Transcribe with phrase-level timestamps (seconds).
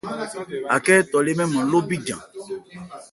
[0.75, 2.21] Àkhɛ́ étɔ lé mɛ́n nman nó bíjan.